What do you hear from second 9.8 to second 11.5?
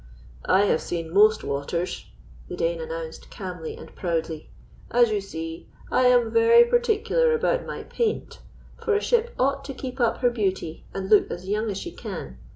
up her beauty and look as